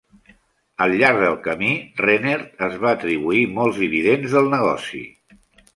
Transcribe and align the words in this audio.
Al 0.85 0.95
llarg 1.01 1.19
del 1.25 1.37
camí, 1.49 1.69
Rennert 2.05 2.65
es 2.69 2.81
va 2.87 2.97
atribuir 2.99 3.47
molts 3.61 3.81
dividends 3.87 4.39
del 4.39 4.53
negoci. 4.57 5.07